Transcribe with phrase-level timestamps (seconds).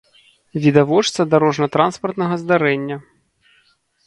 [0.63, 2.97] відавочца дарожна-транспартнага здарэння